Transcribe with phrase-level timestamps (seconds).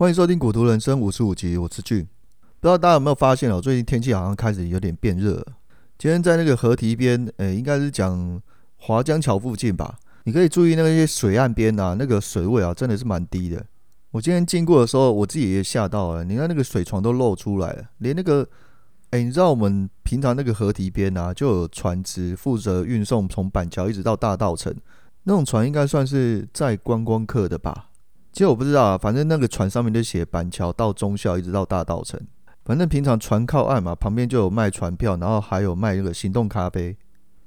[0.00, 2.00] 欢迎收听《古图人生》五十五集，我是俊。
[2.58, 5.44] 不知道大家有没有发现哦，最近天气好像开始有点变热。
[5.98, 8.40] 今天在那个河堤边，诶、应该是讲
[8.78, 9.98] 华江桥附近吧？
[10.24, 13.62] 你可以注意那些水岸边啊，那个水位啊，真的是蛮低的。
[14.12, 16.24] 我今天经过的时候，我自己也吓到了。
[16.24, 18.48] 你看那个水床都露出来了，连那个，
[19.10, 24.74] 诶、你知道我们平常那个河堤边啊，就有船只负责运送从板桥一直到大稻城，
[25.24, 27.88] 那种船应该算是载观光客的吧？
[28.32, 32.20] 其实我不知道啊，反正那个船上面就写板桥到忠孝，一直到大道城。
[32.64, 36.96] 反正平常船靠岸嘛，旁边就有卖船票，然后还有卖那个行动咖啡。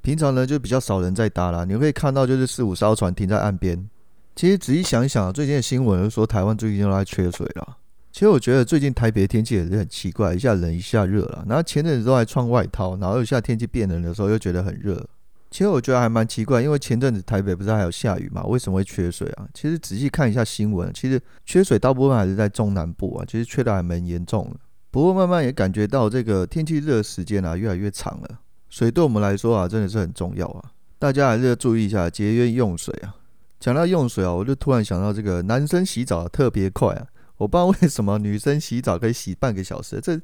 [0.01, 3.89] 平常呢就比较少人在搭啦，你可以看到就是四五艘船停在岸边。
[4.35, 7.77] 其实仔细想一想，最近的新闻说台湾最近都在缺水了。
[8.11, 11.45] 其实我觉得最近台北的天气也是很奇怪，一下冷一下热了。
[11.47, 15.03] 然后前阵子都还穿外套，然后一下天气变冷的时候又觉得很热。
[15.53, 18.43] 其实我觉得还蛮奇怪，因为前阵子台北不是还有下雨嘛？
[18.45, 19.47] 为什么会缺水啊？
[19.53, 24.59] 其实仔细看一下新闻，其实缺水大部分还是在中南部啊，其实缺的还蛮严重的。
[24.89, 33.15] 不过慢慢也感觉到这个天气热的时间啊越来越长了，水对我们来说啊真的是很重要啊，大家还是要注意一下节约用水啊。
[33.59, 37.05] 讲到用水啊，我就突然想到这个男生洗澡特别快啊，
[37.37, 40.19] 我不知道为什么女生洗澡可以洗半个小时，这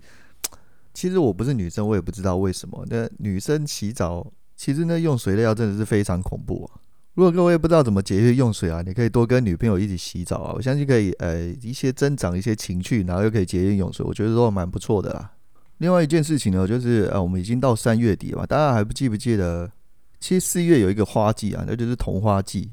[0.91, 4.25] 其实我不是女生，我也不知道为什么那女生洗澡。
[4.59, 6.83] 其实呢用水的量真的是非常恐怖啊！
[7.13, 15.31] 如果各位不知道怎么节约用水啊，你可以多跟女朋友一起洗澡啊，我相信可以呃一些增长一些情趣，然后又可以节约用水，我觉得都蛮不错的啦。
[15.77, 19.71] 另外一件事情呢，就是呃我们已经到三月底了嘛，大家还不记不记得？
[20.19, 22.69] 其实四月有一个花季啊，那就是桐花季。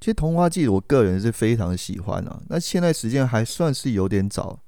[0.00, 2.42] 其实桐花季我个人是非常喜欢啊。
[2.48, 4.58] 那现在时间还算是有点早。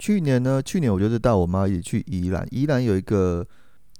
[0.00, 3.46] 去年呢，去年我就是带我妈一起去宜兰，宜兰有一个。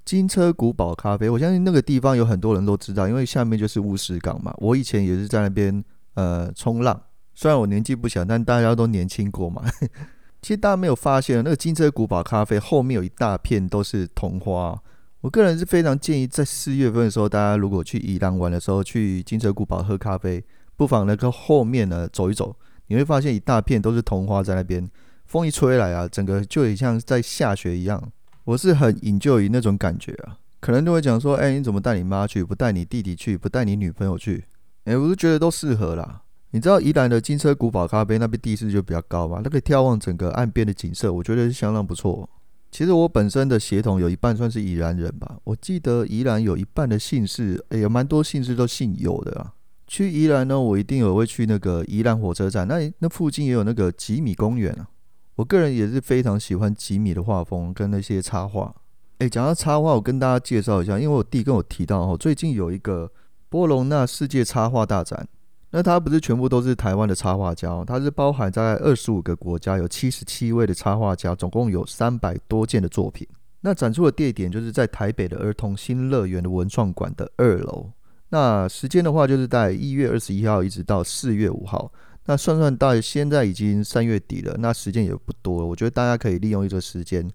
[0.07, 4.55] 金车古堡咖啡，我相信那个地方有很多人都知道，因为下面就是乌石港嘛。
[4.59, 6.99] 我以前也是在那边呃冲浪，
[7.35, 9.65] 虽然我年纪不小，但大家都年轻过嘛。
[10.41, 14.81] 其实大家没有发现，那个金车古堡咖啡后面有一大片都是桐花。
[15.23, 20.45] 我个人是非常建议，在四月份的时候，大家如果去宜兰玩的时候，去金车古堡喝咖啡，
[20.77, 22.55] 不妨那个后面呢走一走，
[22.87, 24.89] 你会发现一大片都是桐花在那边，
[25.25, 28.01] 风一吹来啊，整个就很像在下雪一样。
[28.47, 34.45] 我是很 enjoy 那种感觉啊，可能就会讲说，哎、你怎么带你妈去，不带你弟弟去，不带你女朋友去？
[34.85, 36.23] 哎、我是觉得都适合啦。
[36.53, 42.31] 你知道宜兰的金车古堡咖啡那边地势就比较高嘛，那个眺望整个岸边的景色，我觉得是相当不错。
[42.71, 49.55] 其实我本身的血统有一半算是宜兰人吧，我记得宜兰有一半的姓氏，哎、有蛮多姓氏都姓有的啊。
[49.89, 54.89] 去宜兰呢，我一定有会去那个宜兰火车站，那那附近也有那个吉米公园啊。
[55.37, 58.75] 我个人也是非常喜欢吉米的画风跟那些插画。
[59.19, 63.11] 诶，讲到插画，我跟大家介绍一下，因为我弟跟我提到哦，最近有一个
[63.49, 65.27] 波隆纳世界插画大展。
[65.71, 73.27] 那它不是全部都是台湾的插画家，哦它是包含在二十五个国家，有七十七位的插画家，总共有三百多件的作品。
[73.61, 77.91] 那展出的地点就是在台北的儿童新乐园的文创馆的二楼。
[78.29, 81.93] 那时间的话，就是在一月二十一号一直到四月五号。
[82.27, 85.67] 那算算到现在已经三月底了，那时间也不多了。
[85.67, 87.29] 我觉得大家可以利用一个时间，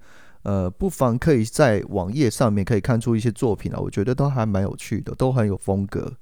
[0.44, 6.14] 呃，不妨可以在网页上面可以看出一些作品啊，我觉得都还蛮有趣的，都很有风格。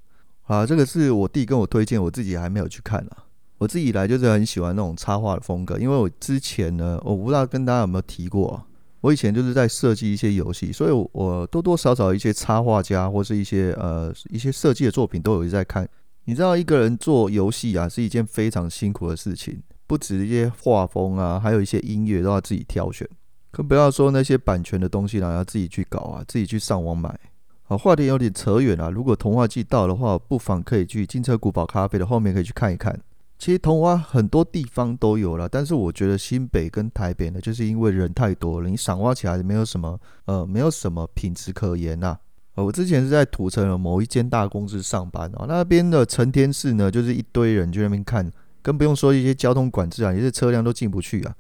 [0.44, 3.26] 啊，这个是我弟跟我推荐，我自己还没有去看啊。
[3.58, 8.66] 我自己来就是很喜欢那种插画的风格，因为我之前呢，我不知道跟大家有没有提过啊，
[9.02, 15.88] 我以前就是在设计一些游戏，所以我多多少少一些插画家或是一些呃一些设计的作品都有在看。
[16.30, 23.10] 你知道一个人做游戏啊，是一件非常辛苦的事情，不止一些画风啊，还有一些音乐都要自己挑选，
[23.50, 27.20] 更不要说那些版权的东西啦，要自己去搞啊，自己去上网买。
[27.64, 28.92] 好，话题有点扯远啊。
[28.92, 32.96] 如果童话季到的话，不妨可以去金车古堡咖啡的后面可以去看一看。
[33.40, 42.20] 其实童话很多地方都有了，但是我觉得新北跟台北呢，就是因为人太多了，你赏花起来没有什么呃，没有什么品质可言呐、啊。
[42.64, 48.30] 我之前是在土城的某一间大公司上班哦，那边的成天市呢，就是一堆人去那边看，
[48.62, 51.36] 更不用说一些交通管制啊，也是车辆都进不去啊。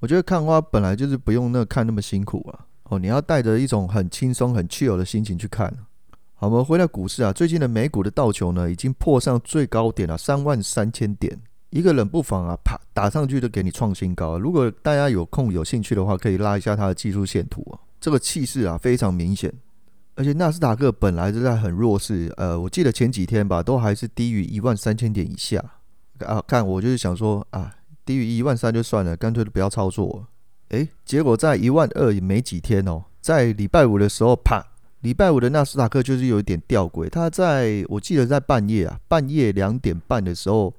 [0.00, 5.72] 我觉得看花本来就是不用那看那么辛苦啊，哦，你要带着一种很轻松、很自由的心情去看。
[6.34, 11.38] 好，我们回到股市啊，最近的美股的道球呢，已经破上最高点了，三万三千点，
[11.70, 14.38] 一个冷不防啊，啪打上去就给你创新高。
[14.38, 19.52] 如果大家有空有兴趣的话，可以拉一下它的技术线图啊，这个气势啊非常明显。
[20.16, 25.62] 而且纳斯达克本来就在很弱势，呃，我记得前几天吧，都还是低于一万三千点以下
[26.20, 26.42] 啊。
[26.46, 27.74] 看我就是想说啊，
[28.04, 30.28] 低于一万三就算了，干脆就不要操作了。
[30.68, 34.64] 诶，结果在一万二也没几天哦，在礼拜五的时候，啪，
[35.00, 40.72] 礼拜五的纳斯达克就是有一点吊诡，它在我记得在半夜啊，半夜两点半的时候，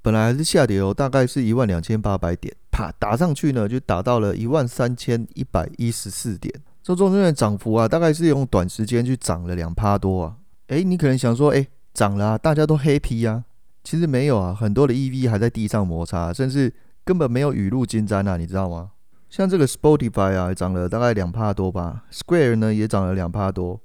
[0.00, 2.54] 本来是下跌哦，大概是一万两千八百点。
[2.70, 6.54] 啪打上去呢，就打到了一万三千一百一十四点。
[6.86, 10.36] 这中间的涨幅啊，大概是用短时间去涨了两趴多啊。
[10.68, 13.44] 诶，你可能想说，诶，涨了啊，大家都 happy 啊。
[13.82, 16.72] 其实没有啊，很多的 EV 还在地上摩擦，甚至
[17.04, 18.92] 根本没有雨露均沾啊，你知道吗？
[19.28, 23.80] 像这个 Spotify 啊，涨了大概两趴多吧，Square 呢也涨了两趴多。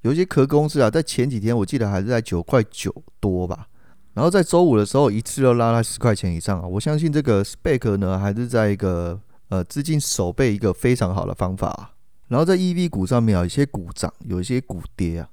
[0.00, 3.66] 有些壳公司啊，在前几天我记得还是在九块九多吧，
[4.14, 6.66] 然后在周五的时候一次都拉了十块钱以上啊。
[6.66, 11.90] 我相信这个 SPAC 呢，还是在一个呃资金守备一个非常好的方法啊。
[12.28, 15.28] 然后在 EV 股上面啊，有一些股涨，有一些股跌啊。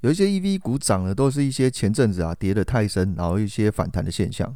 [0.00, 4.54] 有一些 EV 股涨的都是一些前阵子啊跌得太深，然后一些反弹的现象。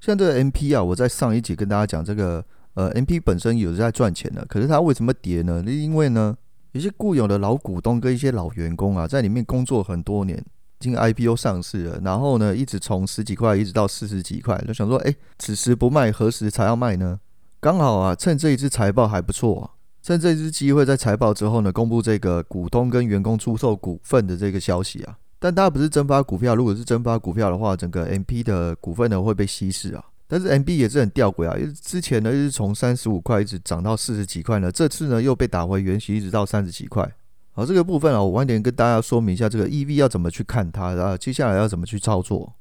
[0.00, 2.44] 像这个 MP 啊，我在上一集跟大家讲这个，
[2.74, 5.60] 呃，MP 本身有在赚钱的，可是它为什么跌呢？
[5.66, 6.36] 因为呢，
[6.70, 17.18] 有些固有的老股东跟一些老员工啊，在里面工作很多年，已经 IPO 上市了，然后呢，一直从十几块一直到四十几块，就想说，哎，此时不卖，何时才要卖呢？
[17.58, 19.70] 刚好啊，趁这一支财报还不错啊。
[20.06, 25.18] 趁这次机会，在财报之后呢，公布这个股东跟员工出售股份的这个消息啊。
[25.40, 30.04] 但它不是增发股票，如果是增发股票的话，整个 MP 的股份呢会被稀释啊。
[30.28, 37.12] 但是 MP 也是很吊诡啊，因为之前呢是从三十五块一直涨到四十几块呢，这次呢又被打回原形，一直到三十几块。
[37.50, 42.54] 好，这个部分啊，我晚点跟大家说明一下这个 EV 要怎么去看它，然后接下来要怎么去操作。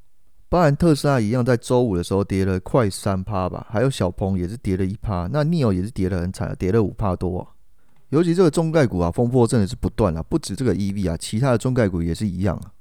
[0.55, 7.47] 包含特斯拉一样，在周五的时候跌了快三趴吧，还有小鹏也是跌了一趴，那 n e o 也是跌得很惨，跌了五趴多啊。
[8.07, 12.71] 尤其这个中概股啊，风波真的是不断啊，不止这个 EV 啊，其他的中概股也是一样啊。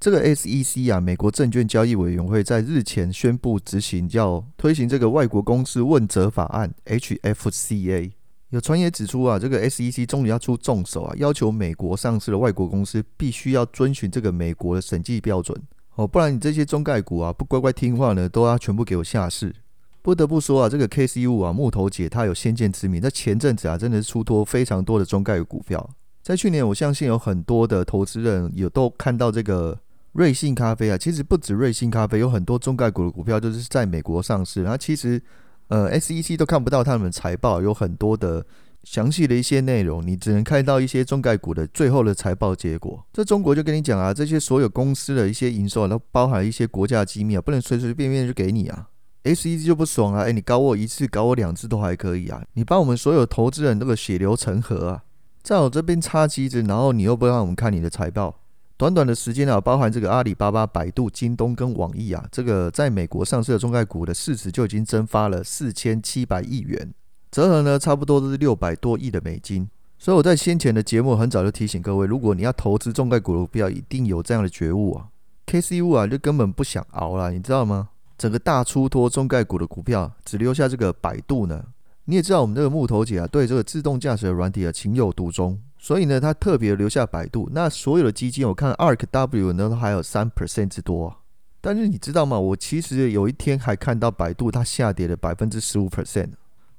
[0.00, 8.10] 这个 SEC 啊，美国证券交易委员会在日前宣布执行，要推行这个外国公司问责法案 HFCA。
[8.48, 15.54] 有传言指出啊，这个 SEC 终于要出重手啊，要求美国上市的外国公司必须要遵循这个美国的审计标准。
[15.98, 19.52] 哦，不然你这些中概股啊，不乖乖听话呢，都要全部给我下市。
[20.00, 25.90] 不得不说啊，这个 KCU 啊，木头姐她有先见之明，在前阵子啊，真的是出脱非常多的中概股票。
[26.22, 29.76] 在去年，我相信有很多的投资人也都看到这个
[30.12, 35.20] 瑞幸咖啡啊，其实不止瑞幸咖啡，有很多中概股的股票就是在美国上市，然后其实
[35.66, 38.46] 呃 SEC 都看不到他们财报，有很多的。
[38.84, 43.04] 详细的一些内容，你只能看到一些中概股的最后的财报结果。
[43.12, 48.88] 这中国就跟你讲啊，这些所有公司的一些营收都包含一些国家机密啊，不能随随便便就给你啊。
[49.24, 55.02] SEC 就不爽啊，哎，你搞我一次，搞我两次都还可以啊，你把我们所有投资人那个血流成河啊，
[55.42, 58.40] 在我这边插机子，然后你又不让我们看你的财报。
[58.78, 66.94] 短短的时间啊，包含这个阿里巴巴、百度、京东跟网易啊，这个在美国上市的中概股的市值就已经蒸发了四千七百亿元。
[67.30, 69.68] 折合呢，差不多都是六百多亿的美金。
[69.98, 75.08] 所以我在先前的节目很早就提醒各位，如果你要投资中概股的股票，一定有这样的觉悟啊。
[75.46, 77.88] KCU 啊，就根本不想熬了，你知道吗？
[78.16, 81.64] 整个大出脱中概股的股票，只留下这个百度呢。
[82.04, 87.48] 你也知道，我们这个木头姐啊，对这个自动驾驶的软体啊情有独钟，所以呢，他特别留下百度。
[87.52, 91.14] 那所有的基金，我看 ARKW 呢，都还有三 percent 之多。
[91.60, 92.38] 但是你知道吗？
[92.38, 96.30] 我其实有一天还看到百度它下跌了百分之十五 percent。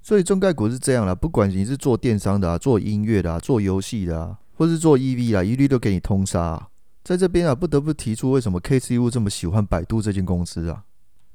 [0.10, 6.68] 所以中概股是这样啦，不管你是做电商的啊，做音乐的啊，做游戏的啊，或是做 EV 啊，一律都给你通杀啊。
[7.04, 10.84] 在这边啊，不得不提出为什么 KCU 这么喜欢百度这间公司啊？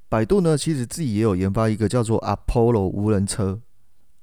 [0.09, 3.61] 百度呢，其实自己也有研发一个叫做 Apollo 无人车。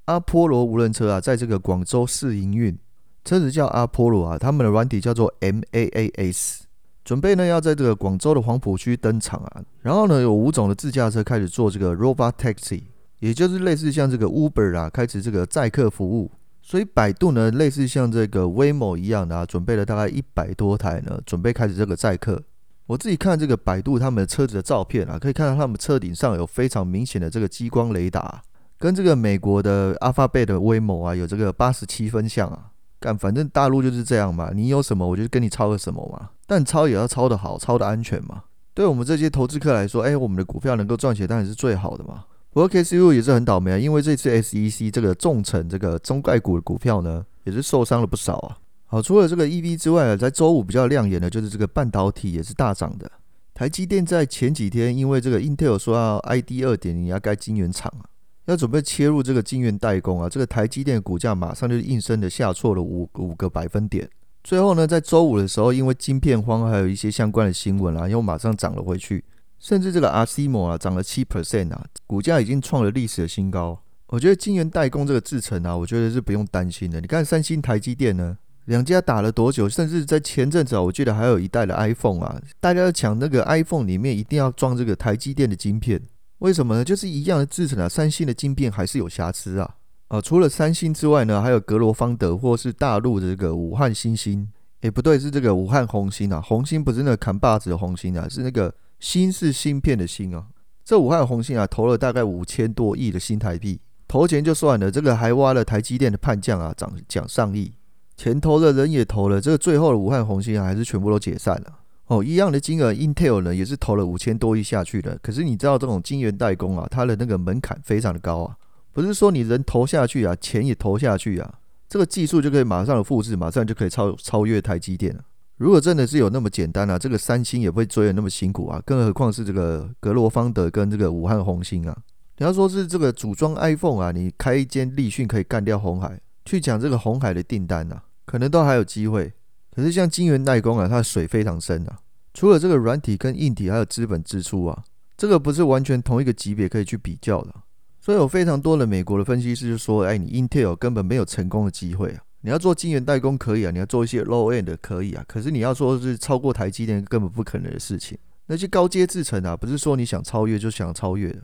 [0.04, 2.78] 阿波罗无人车啊，在这个广州试营运，
[3.24, 6.58] 车子叫阿波罗啊，他们的软体叫做 MaaS，
[7.06, 9.64] 准备呢要在这个广州的黄埔区登场啊。
[9.80, 12.82] 然后呢，有五种的自驾车开始做这个 Robot Taxi。
[13.22, 22.42] 也就是类似像这个 Uber 啊，开始这个载客服务，所以百度呢，类似像这个 Waymo 一样的啊，准备了大概一百多台呢，准备开始这个载客。
[22.88, 28.42] 我自己看这个百度他们的车子的照片啊，可以看到他们车顶上有非常明显的这个激光雷达，
[28.80, 32.72] 跟这个美国的 Alphabet 的 Waymo 啊，有这个八十七分像啊。
[33.00, 38.44] 干，反正大陆就是这样嘛，你有什么我就跟你抄个什么嘛，但抄也要抄得好，抄得安全嘛。
[38.74, 42.26] 对我们这些投资客来说，哎，我们的股票能够赚钱当然是最好的嘛。
[42.54, 48.58] 不过 KCU 也是很倒霉啊，因为这次 SEC 这个重惩这个中概股的股票呢，也是受伤了不少啊。
[48.86, 53.10] 好，除了这个 EV 之外啊，在周五比较亮眼的就是这个半导体也是大涨的。
[53.54, 58.04] 台积电在前几天因为这个 Intel 说要 ID 二点零要盖晶圆厂啊，
[58.46, 64.10] 要准备切入这个晶圆代工啊，这个台积电的股价马上就应声的下挫了五五个百分点。
[64.44, 69.24] 最后呢，在周五的时候，因为晶片荒还有一些相关的新闻啊，又马上涨了回去。
[69.62, 73.80] 甚至这个阿西摩啊涨了七 percent 啊，股价已经创了历史的新高。
[74.08, 77.00] 我觉得晶圆代工这个制程啊，我觉得是不用担心的。
[77.00, 79.70] 你看三星、台积电呢，两家打了多久？
[79.70, 86.02] 甚至在前阵子啊，我记得还有一代的 iPhone 啊，大家要抢那个 iPhone 里面一定要装这个台积电的晶片。
[86.40, 86.84] 为什么呢？
[86.84, 89.76] 就是一样的制程啊，三星的晶片还是有瑕疵啊。
[90.08, 94.52] 啊，除了三星之外呢，还有格罗方德或是大陆的这个武汉新芯，
[94.82, 96.42] 诶，不对，是这个武汉红芯啊。
[96.42, 100.46] 红芯不是那个扛把子的红芯啊，是那个芯是芯片的芯啊。
[100.86, 107.74] 这武汉弘芯啊，投了大概五千多亿的新台币，投钱就算了，这个还挖了台积电的叛将啊，涨奖上亿，
[108.16, 111.80] 钱投了，人也投了，这个最后的武汉弘芯啊，还是全部都解散了。
[112.08, 118.56] 哦，一样的金额，Intel 呢也是投了五千多亿下去的，可是你知道这种晶圆代工啊，它的那个门槛非常的高啊。
[118.92, 125.24] 不是说你人投下去啊，钱也投下去啊，这个技术就可以马上的复制，马上就可以超超越台积电了。
[125.62, 131.96] 如果真的是有那么简单啊，这个三星也不会追得那么辛苦啊，更何况是这个格罗方德跟这个武汉红芯啊。
[132.40, 139.32] 你要说是这个组装 iPhone 啊，你开一间立讯可以干掉红海，去讲这个红海的订单啊，可能都还有机会。
[139.76, 142.00] 可是像晶圆代工啊，它的水非常深啊，
[142.34, 144.84] 除了这个软体跟硬体，还有资本支出啊，
[145.16, 147.54] 这个不是完全同一个级别可以去比较的。
[148.00, 152.24] 所以有非常多的美国的分析师就说：“哎，你 Intel 根本没有成功的机会啊！
[152.42, 158.18] 你要做晶圆代工可以啊，你要做一些 low end 的可以啊，可是你要说是超过台积电，根本不可能的事情。
[158.48, 161.40] 那些高阶制程啊，不是说你想超越就想超越的。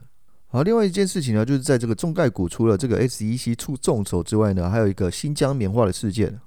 [0.48, 6.40] 好，另外一件事情呢，就是在这个中概股除了这个 SEC 出重手之外呢，还有一个新疆棉花的事件。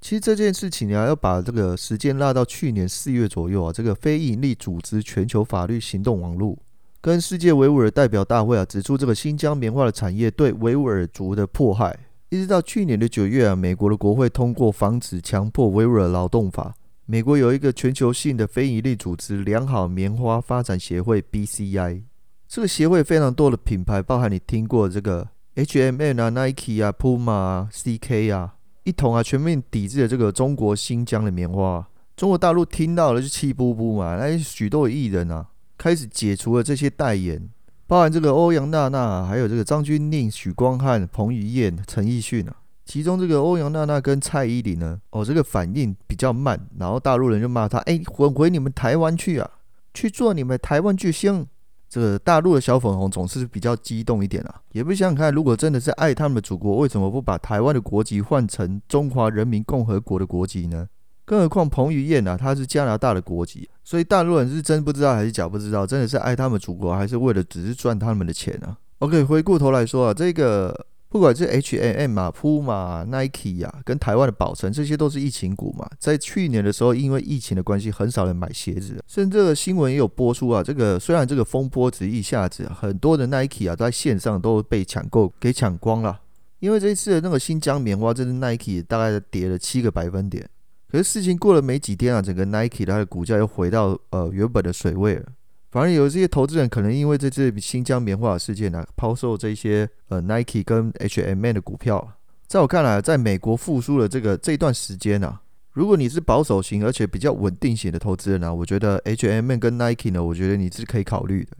[0.00, 6.56] 其实这件事情呢，要把这个时间拉到去年四月左右啊，这个非营利组织全球法律行动网络。
[7.00, 11.96] 跟世界维吾尔代表大会啊指出，这个新疆棉花的产业对维吾尔族的迫害，
[12.30, 16.74] 一直到去年的九月啊，美国的国会通过防止强迫维吾尔劳动法。
[17.06, 22.02] 美国有一个全球性的非营利组织——良好棉花发展协会 （BCI）。
[22.46, 31.88] 这个协会非常多的品牌，包含你听过这个 H&M 啊、Nike 啊、Puma 啊、CK 啊，一同啊全面抵制了这个中国新疆的棉花。
[32.14, 35.46] 中国大陆听到了就气噗噗嘛，那许多艺人啊。
[35.78, 37.48] 开始解除了这些代言，
[37.88, 42.54] 包含这个欧阳娜娜，还有这个张钧甯、许光汉、彭于晏、陈奕迅啊。
[42.84, 49.50] 其中这个欧阳娜娜跟蔡依林呢，哦，这个反应比较慢，然后大陆人就骂他：“哎，滚回你们台湾去啊，
[49.94, 51.46] 去做你们台湾巨星。”
[51.88, 60.86] 这个大陆的小粉红总是比较激动一点啊，也不想想看，如果真的是爱他们的祖国，为什么不把台湾的国籍换成中华人民共和国的国籍呢？
[61.28, 75.86] 更何况彭于晏啊，他是加拿大的国籍，所以大陆人是真不知道还是假不知道，真的是爱他们祖国，还是为了只是赚他们的钱啊？OK，回过头来说啊，这个不管是 H&M 啊、Puma、Nike 啊，跟台湾的宝城，这些都是疫情股嘛。
[75.98, 80.62] 在去年的时候，因为疫情的关系，很少人买鞋子，甚至这个新闻也有播出啊。
[80.62, 86.20] 这个虽然这个风波只一下子，很多的 Nike 啊，在线上都被抢购给抢光了，
[86.60, 90.48] 因为这一次的那个新疆棉花，这是 Nike 大概跌了七个百分点。
[90.90, 95.26] 可是事情过了没几天啊，整个 Nike 它的股价又回到呃原本的水位了。
[95.70, 102.14] 反而有这些投资人可能因为这次新疆棉花事件呢、抛售这些呃 Nike 跟 H&M 的股票。
[102.46, 105.42] 在我看来，在美国复苏的这个这段时间啊，
[105.74, 111.50] 如果你是保守型而且比较稳定型的投资人呢、啊，我觉得 H&M 跟 Nike 呢，我觉得你是可以考虑的。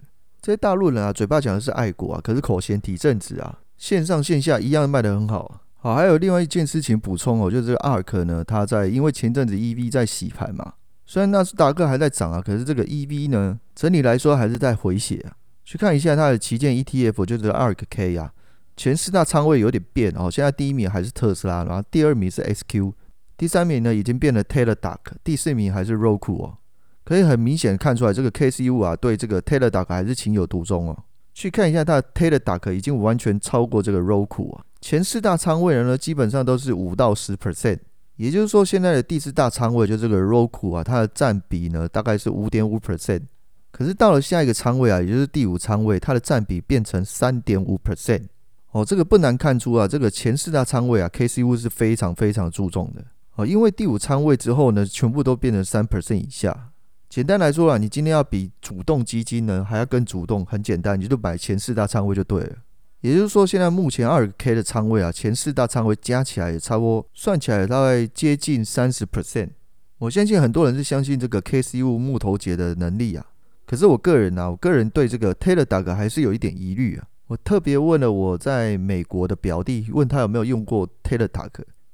[0.40, 5.60] 这些大陆人啊，嘴巴讲的是爱国啊，可是口嫌体正直啊，线上线下一样卖得很好。
[5.80, 10.74] 好，还有另外一件事情补充哦，就是这个 ARK 呢，它在因为前阵子 EV 在洗盘嘛，
[11.06, 15.36] 虽然纳斯达克还在涨啊，可是这个 EV 呢，整体来说还是在回血啊。
[15.64, 18.32] 去看一下它的旗舰 ETF，就是 ARKK 啊，
[18.76, 22.92] 前四大仓位有点变哦，现在第一名还是特斯拉，然后第二名是 SQ，
[23.36, 26.58] 第三名呢已经变了 Teladoc，第四名还是 Roku 哦，
[27.04, 31.04] 可以很明显看出来这个 KCU 啊对这个 Teladoc 还是情有独钟哦。
[31.34, 34.64] 去看一下它的 Teladoc 已经完全超过这个 Roku 啊。
[34.80, 37.78] 前四大仓位人呢，基本上都是五到十 percent，
[38.16, 43.22] 也就是说，现在的第四大仓位就这个 Roku 啊，它的占比呢大概是五点五 percent。
[43.70, 48.22] 可是到了下一个仓位啊，也就是第五仓位，它的占比变成三点五 percent。
[48.70, 53.04] 哦，这个不难看出啊，这个前四大仓位啊，KCU 是非常非常注重的。
[53.34, 56.70] 哦，因为第五仓位之后呢，全部都变成三 percent 以下。
[57.08, 62.56] 简单来说啊，你今天要比主动基金呢还要更主动，很简单，你就买前四大仓位就对了。
[63.00, 69.50] 也就是说，现在目前二 K 的仓位啊，前四大仓位加起来也差不多，算起来大概接近三十 percent。
[69.98, 73.24] 我相信很多人是相信这个 KCU 木头节的能力啊，
[73.66, 77.06] 可是我个人呢、我个人对这个 Teladoc 还是有一点疑虑啊。
[77.28, 81.50] 我特别问了我在美国的表弟，问他有没有用过 Teladoc，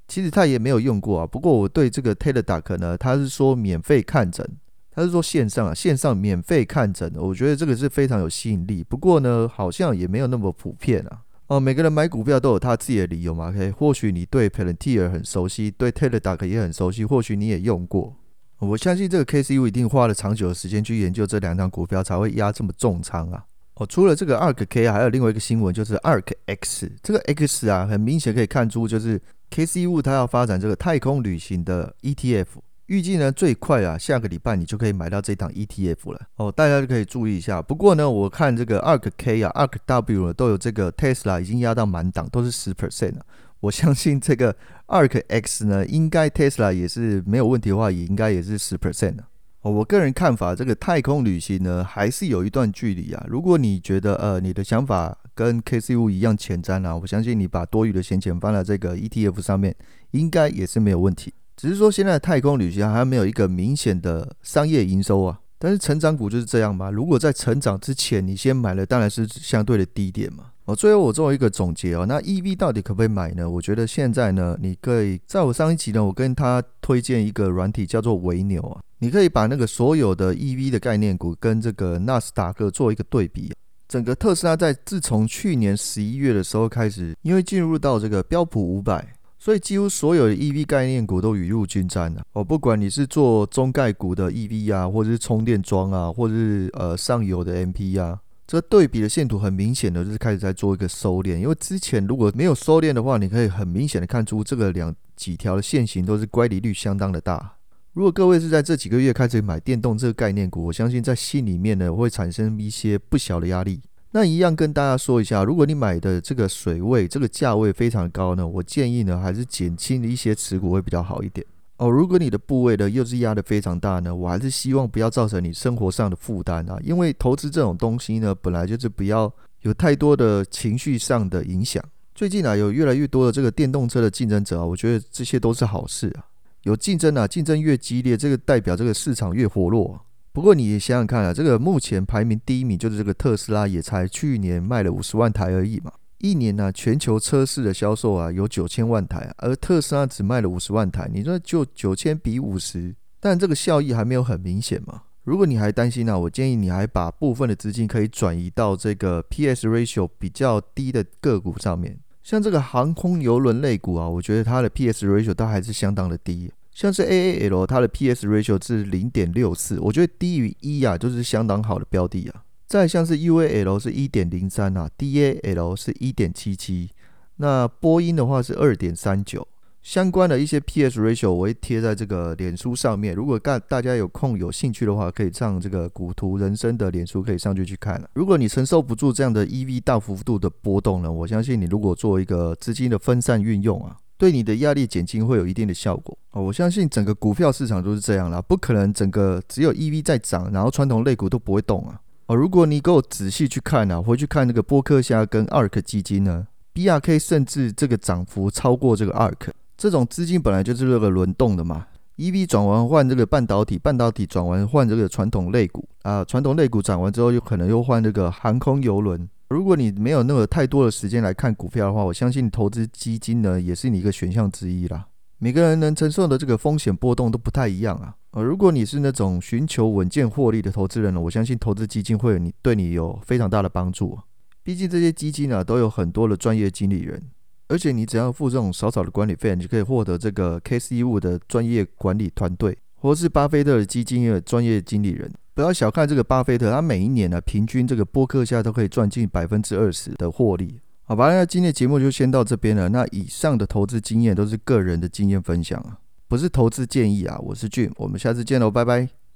[0.08, 1.26] 其实他也没有用过啊。
[1.26, 4.48] 不过我对这个 Teladoc 呢，他是说免费看诊。
[4.94, 8.84] 他是说线上啊，线上免费看诊的，我觉得这个是非常有吸引力。
[8.84, 11.22] 不过呢，好像也没有那么普遍啊。
[11.48, 13.48] 哦，每个人买股票都有他自己的理由嘛。
[13.48, 18.14] OK，或许你对 Palantir 很熟悉，对 Teladoc 也很熟悉，或许你也用过。
[18.60, 23.44] 我相信这个 KCU 一定花了长久的时间去研究这两张股票，才会压这么重仓啊。
[23.74, 26.90] 哦，除了这个 ARK K 还有另外一个新闻，就是 ARK X。
[27.02, 29.20] 这个 X 啊，很明显可以看出，就是
[29.50, 32.46] KCU 它要发展这个太空旅行的 ETF。
[32.86, 36.20] 预计呢，最快啊，下个礼拜你就可以买到这档 ETF 了。
[36.36, 37.62] 哦，大家就可以注意一下。
[37.62, 43.24] 不过呢，我看这个 ARK K 啊、ARK W 都有这个 Tesla 已经压到满档，都是十 percent 了。
[43.60, 44.54] 我相信这个
[44.88, 49.24] ARK X 呢，应该 Tesla 也是没有问题的话，也应该也是十 percent 的。
[49.62, 53.26] 哦，我个人看法，这个太空旅行呢，还是有一段距离啊。
[53.26, 59.74] 如果你觉得呃你的想法跟 KCU 一样前瞻啊，我相信你把多余的闲钱放在这个 ETF 上面，
[60.10, 61.32] 应该也是没有问题。
[61.64, 65.40] 只是说现在的太空旅行还没有一个明显的商业营收啊。
[65.58, 66.90] 但是成长股就是这样嘛。
[66.90, 70.44] 如果在成长之前你先买了，当然是相对的低点嘛。
[70.66, 73.48] 哦，最后我做一个总结哦，那 EV 到底可不可以买呢？
[73.48, 83.50] 我觉得现在呢，你可以在我上一集呢，我跟他推荐一个软体叫做维牛啊，你可以把那个所有的 EV 的概念股跟这个纳斯达克做一个对比。
[83.88, 89.14] 整个特斯拉在自从去年十一月的时候开始，因为进入到这个标普五百，
[89.44, 92.24] 所以几乎所有的 EV 概念股都雨露均沾了。
[92.32, 98.18] 哦，不管你是做中概股的 EV 啊，或者是充电桩啊，或者是呃上游的 MP 啊。
[98.46, 107.56] 这个对比的线图很明显的就是开始在做一个收敛，因为之前如果没有收敛的话，你可以很明显的看出这个两几条的线型都是乖离率相当的大。
[107.92, 113.82] 如果各位是在这几个月开始买电动这个概念股，我相信在心里面呢会产生一些不小的压力。
[114.16, 121.44] 那一样跟大家说一下，如果你买的这个水位这个价位非常高呢，我建议呢还是减轻一些持股会比较好一点。
[121.78, 126.78] 哦，如果你的部位呢又是压得非常大呢，我还是希望不要造成你生活上的负担啊。
[126.84, 129.30] 因为投资这种东西呢，本来就是不要
[129.62, 131.82] 有太多的情绪上的影响。
[132.14, 136.22] 最近啊，有越来越多的这个电动车的竞争者啊，我觉得这些都是好事啊。
[136.62, 140.00] 有竞争啊，竞争越激烈，这个代表这个市场越活络。
[140.34, 145.92] 不过你想想看啊，这个目前排名第一名就是这个特斯拉，也才去年卖了五十万台而已嘛。
[146.18, 151.08] 一年呢、全球车市的销售啊有九千万台，而特斯拉只卖了五十万台。
[151.14, 155.02] 你说就九千比五十，但这个效益还没有很明显嘛？
[155.22, 166.50] 如果你还担心呢、我建议你还把部分的资金可以转移到这个 PS ratio 比较低的个股上面，像这个航空邮轮类股啊，我觉得它的 PS ratio 都还是相当的低。
[166.74, 172.42] 像是 AAL 它的 PS ratio 是零点六四，我觉得低于一啊，就是相当好的标的啊。
[172.66, 176.90] 再像是 UAL 是一点零三啊，DAL 是一点七七，
[177.36, 179.46] 那波音的话是二点三九。
[179.82, 188.08] 相关的一些 PS ratio 我会贴在这个脸书上面，如果大大家有空有兴趣的话，可以上这个股图人生的脸书可以上去去看了。
[188.14, 196.42] 如果你承受不住这样的 EV 大幅度的波动呢，我相信你如果做一个资金的分散运用啊，对你的压力减轻会有一定的效果哦。
[196.42, 202.00] 我相信整个股票市场都是这样啦，不可能整个只有 EV 在涨，然后传统类股都不会动啊。
[202.26, 219.28] 哦，如果你给我仔细去看啊，回去看那个波克夏跟 ARK 基金呢，BRK 甚至这个涨幅超过这个 ARK，这种资金本来就是这个轮动的嘛，EV 转完换这个半导体，半导体转完换这个传统类股啊，传统类股涨完之后，有可能又换这个航空邮轮。
[219.54, 225.06] 如果你没有那个太多的时间来看股票的话，我相信投资基金呢，也是你一个选项之一啦。
[225.38, 228.16] 每个人能承受的这个风险波动都不太一样啊。
[228.32, 234.18] 呃，如果你是那种寻求稳健获利的投资人呢，我相信投资基金会有你对你有非常大的帮助。
[234.64, 237.22] 毕竟这些基金呢，都有很多的专业经理人，
[237.68, 245.32] 而且你只要付这种少少的管理费，你就可以获得这个 KC Wood 的专业管理团队，或是巴菲特的基金的专业经理人。
[245.54, 250.80] 不要小看这个巴菲特，他每一年呢，平均这个播客下都可以赚近百分之二十的获利。
[251.04, 252.88] 好吧，那今天的节目就先到这边了。
[252.88, 255.98] 那以上的投资经验都是个人的经验分享啊。
[256.26, 259.23] 不是投资建议啊，我是俊，我们下次见喽，拜拜。